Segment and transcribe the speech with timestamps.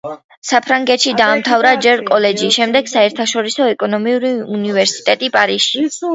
[0.51, 5.89] საფრანგეთში დაამთავრა ჯერ კოლეჯი, შემდეგ საერთაშორისო ეკონომიკური უნივერსიტეტი პარიზში.